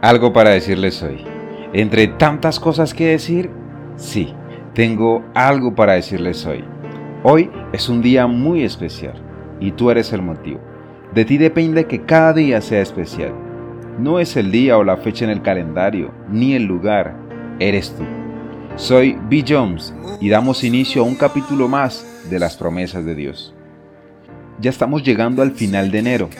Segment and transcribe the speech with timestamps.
[0.00, 1.22] Algo para decirles hoy.
[1.74, 3.50] Entre tantas cosas que decir,
[3.96, 4.32] sí,
[4.72, 6.64] tengo algo para decirles hoy.
[7.22, 9.22] Hoy es un día muy especial
[9.60, 10.58] y tú eres el motivo.
[11.14, 13.34] De ti depende que cada día sea especial.
[13.98, 17.14] No es el día o la fecha en el calendario, ni el lugar,
[17.58, 18.04] eres tú.
[18.76, 19.44] Soy B.
[19.46, 23.54] Jones y damos inicio a un capítulo más de las promesas de Dios.
[24.60, 26.30] Ya estamos llegando al final de enero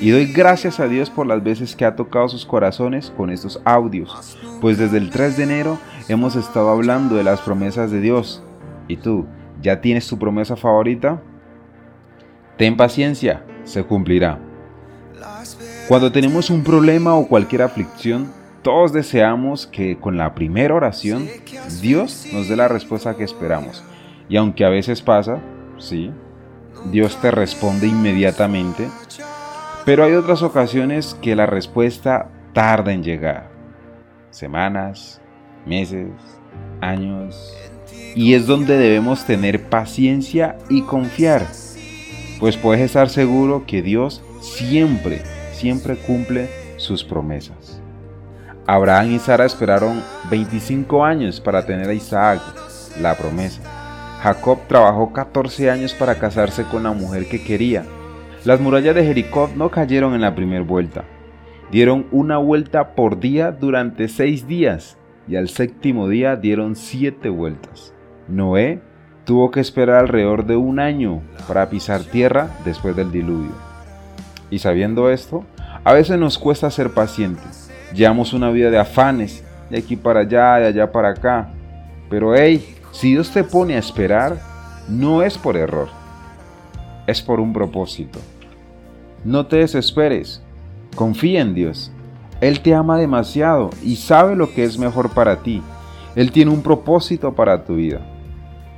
[0.00, 3.60] y doy gracias a Dios por las veces que ha tocado sus corazones con estos
[3.64, 5.78] audios, pues desde el 3 de enero
[6.08, 8.42] hemos estado hablando de las promesas de Dios.
[8.88, 9.26] ¿Y tú,
[9.62, 11.22] ya tienes tu promesa favorita?
[12.56, 14.38] Ten paciencia, se cumplirá.
[15.88, 18.32] Cuando tenemos un problema o cualquier aflicción,
[18.62, 21.28] todos deseamos que con la primera oración
[21.80, 23.84] Dios nos dé la respuesta que esperamos.
[24.28, 25.38] Y aunque a veces pasa,
[25.78, 26.10] sí,
[26.90, 28.88] Dios te responde inmediatamente,
[29.86, 33.48] pero hay otras ocasiones que la respuesta tarda en llegar.
[34.30, 35.20] Semanas,
[35.64, 36.10] meses,
[36.80, 37.54] años.
[38.16, 41.46] Y es donde debemos tener paciencia y confiar.
[42.40, 47.80] Pues puedes estar seguro que Dios siempre, siempre cumple sus promesas.
[48.66, 52.40] Abraham y Sara esperaron 25 años para tener a Isaac,
[53.00, 53.62] la promesa.
[54.20, 57.84] Jacob trabajó 14 años para casarse con la mujer que quería
[58.46, 61.02] las murallas de Jericó no cayeron en la primera vuelta.
[61.72, 67.92] Dieron una vuelta por día durante seis días y al séptimo día dieron siete vueltas.
[68.28, 68.80] Noé
[69.24, 73.50] tuvo que esperar alrededor de un año para pisar tierra después del diluvio.
[74.48, 75.44] Y sabiendo esto,
[75.82, 77.68] a veces nos cuesta ser pacientes.
[77.92, 81.48] Llevamos una vida de afanes, de aquí para allá, de allá para acá.
[82.08, 84.38] Pero hey, si Dios te pone a esperar,
[84.88, 85.88] no es por error,
[87.08, 88.20] es por un propósito.
[89.26, 90.40] No te desesperes,
[90.94, 91.90] confía en Dios.
[92.40, 95.64] Él te ama demasiado y sabe lo que es mejor para ti.
[96.14, 98.02] Él tiene un propósito para tu vida.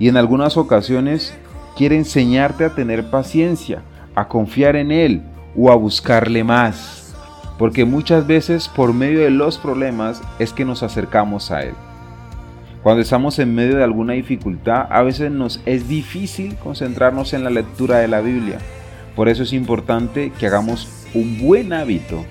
[0.00, 1.32] Y en algunas ocasiones
[1.76, 3.84] quiere enseñarte a tener paciencia,
[4.16, 5.22] a confiar en Él
[5.56, 7.14] o a buscarle más.
[7.56, 11.74] Porque muchas veces por medio de los problemas es que nos acercamos a Él.
[12.82, 17.50] Cuando estamos en medio de alguna dificultad, a veces nos es difícil concentrarnos en la
[17.50, 18.58] lectura de la Biblia
[19.14, 22.24] por eso es importante que hagamos un buen hábito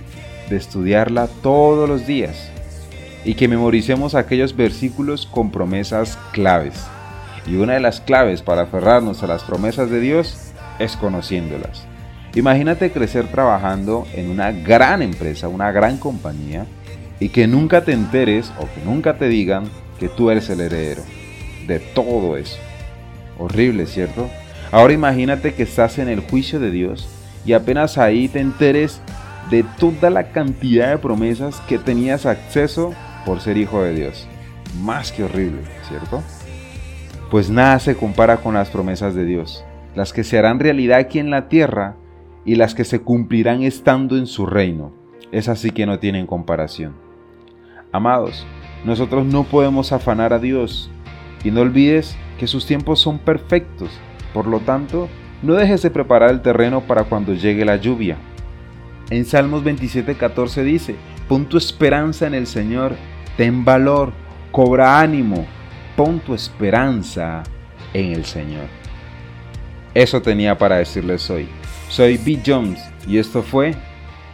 [0.49, 2.51] de estudiarla todos los días
[3.23, 6.83] y que memoricemos aquellos versículos con promesas claves.
[7.45, 11.85] Y una de las claves para aferrarnos a las promesas de Dios es conociéndolas.
[12.33, 16.65] Imagínate crecer trabajando en una gran empresa, una gran compañía,
[17.19, 19.65] y que nunca te enteres o que nunca te digan
[19.99, 21.03] que tú eres el heredero
[21.67, 22.57] de todo eso.
[23.37, 24.27] Horrible, ¿cierto?
[24.71, 27.09] Ahora imagínate que estás en el juicio de Dios
[27.45, 29.01] y apenas ahí te enteres
[29.49, 32.93] de toda la cantidad de promesas que tenías acceso
[33.25, 34.27] por ser hijo de Dios.
[34.81, 36.23] Más que horrible, ¿cierto?
[37.29, 41.19] Pues nada se compara con las promesas de Dios, las que se harán realidad aquí
[41.19, 41.97] en la tierra
[42.45, 44.93] y las que se cumplirán estando en su reino.
[45.33, 46.95] Es así que no tienen comparación.
[47.91, 48.47] Amados,
[48.85, 50.89] nosotros no podemos afanar a Dios
[51.43, 53.89] y no olvides que sus tiempos son perfectos
[54.33, 55.09] por lo tanto,
[55.41, 58.17] no dejes de preparar el terreno para cuando llegue la lluvia.
[59.09, 60.95] En Salmos 27:14 dice,
[61.27, 62.95] pon tu esperanza en el Señor,
[63.37, 64.13] ten valor,
[64.51, 65.45] cobra ánimo,
[65.95, 67.43] pon tu esperanza
[67.93, 68.67] en el Señor.
[69.93, 71.49] Eso tenía para decirles hoy.
[71.89, 72.39] Soy B.
[72.45, 73.75] Jones y esto fue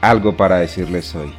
[0.02, 1.34] algo para decirles hoy.